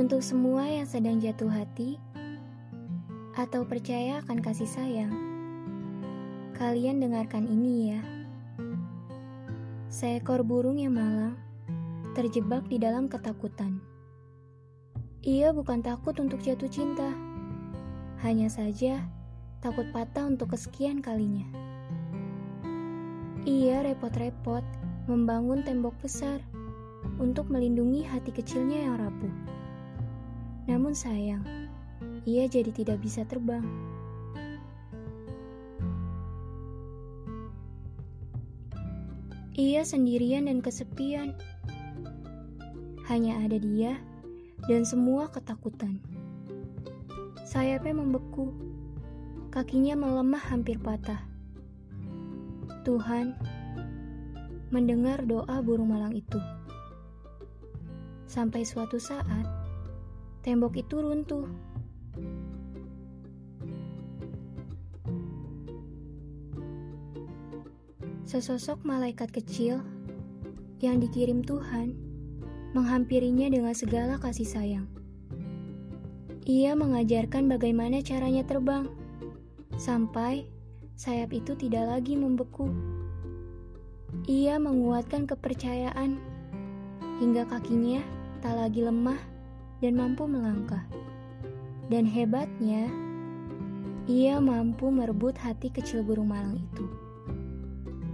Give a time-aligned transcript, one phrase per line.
[0.00, 2.00] Untuk semua yang sedang jatuh hati
[3.36, 5.12] atau percaya akan kasih sayang,
[6.56, 8.00] kalian dengarkan ini ya.
[9.92, 11.36] Seekor burung yang malang
[12.16, 13.76] terjebak di dalam ketakutan.
[15.20, 17.12] Ia bukan takut untuk jatuh cinta,
[18.24, 19.04] hanya saja
[19.60, 21.44] takut patah untuk kesekian kalinya.
[23.44, 24.64] Ia repot-repot
[25.12, 26.40] membangun tembok besar
[27.20, 29.59] untuk melindungi hati kecilnya yang rapuh.
[30.68, 31.44] Namun sayang,
[32.28, 33.64] ia jadi tidak bisa terbang.
[39.60, 41.36] Ia sendirian dan kesepian.
[43.12, 44.00] Hanya ada dia
[44.64, 46.00] dan semua ketakutan.
[47.44, 48.56] Sayapnya membeku,
[49.52, 51.20] kakinya melemah hampir patah.
[52.88, 53.36] Tuhan
[54.72, 56.40] mendengar doa burung malang itu.
[58.30, 59.44] Sampai suatu saat,
[60.40, 61.44] tembok itu runtuh.
[68.24, 69.82] Sesosok malaikat kecil
[70.80, 71.92] yang dikirim Tuhan
[72.72, 74.86] menghampirinya dengan segala kasih sayang.
[76.46, 78.88] Ia mengajarkan bagaimana caranya terbang,
[79.76, 80.46] sampai
[80.94, 82.70] sayap itu tidak lagi membeku.
[84.30, 86.16] Ia menguatkan kepercayaan
[87.18, 88.00] hingga kakinya
[88.40, 89.20] tak lagi lemah
[89.80, 90.84] dan mampu melangkah.
[91.90, 92.86] Dan hebatnya,
[94.06, 96.86] ia mampu merebut hati kecil burung malang itu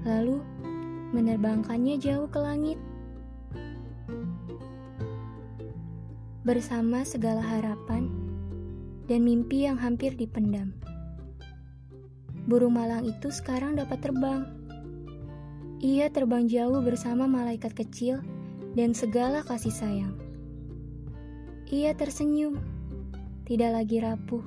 [0.06, 0.38] lalu
[1.10, 2.78] menerbangkannya jauh ke langit.
[6.46, 8.06] Bersama segala harapan
[9.10, 10.78] dan mimpi yang hampir dipendam.
[12.46, 14.46] Burung malang itu sekarang dapat terbang.
[15.82, 18.22] Ia terbang jauh bersama malaikat kecil
[18.78, 20.25] dan segala kasih sayang.
[21.66, 22.62] Ia tersenyum,
[23.42, 24.46] tidak lagi rapuh,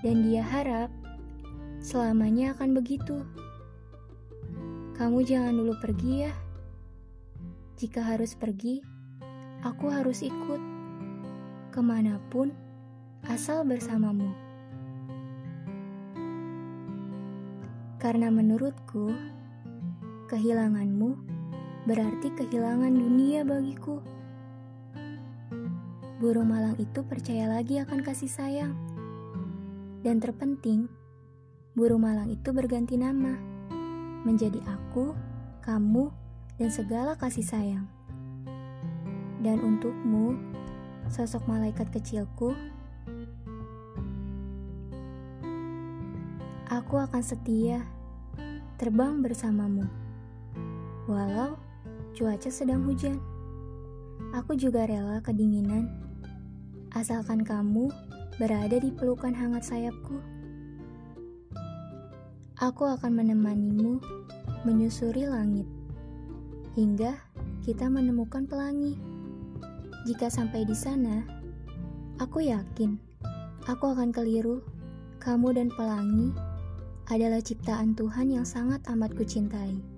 [0.00, 0.88] dan dia harap
[1.84, 3.28] selamanya akan begitu.
[4.96, 6.32] Kamu jangan dulu pergi ya.
[7.76, 8.80] Jika harus pergi,
[9.68, 10.64] aku harus ikut.
[11.68, 12.56] Ke mana pun,
[13.28, 14.32] asal bersamamu.
[18.00, 19.12] Karena menurutku,
[20.32, 21.20] kehilanganmu
[21.84, 24.00] berarti kehilangan dunia bagiku.
[26.24, 28.72] Burung malang itu percaya lagi akan kasih sayang.
[30.00, 30.88] Dan terpenting,
[31.76, 33.36] burung malang itu berganti nama
[34.24, 35.12] menjadi aku,
[35.60, 36.08] kamu,
[36.56, 37.84] dan segala kasih sayang.
[39.44, 40.32] Dan untukmu,
[41.12, 42.56] sosok malaikat kecilku,
[46.72, 47.84] aku akan setia
[48.80, 49.84] terbang bersamamu.
[51.04, 51.60] Walau
[52.16, 53.20] cuaca sedang hujan,
[54.32, 56.03] aku juga rela kedinginan,
[56.94, 57.90] asalkan kamu
[58.38, 60.14] berada di pelukan hangat sayapku.
[62.62, 63.98] Aku akan menemanimu
[64.62, 65.66] menyusuri langit
[66.78, 67.18] hingga
[67.66, 68.94] kita menemukan pelangi.
[70.06, 71.26] Jika sampai di sana,
[72.22, 72.94] aku yakin
[73.66, 74.62] aku akan keliru.
[75.18, 76.36] Kamu dan pelangi
[77.08, 79.93] adalah ciptaan Tuhan yang sangat amat kucintai.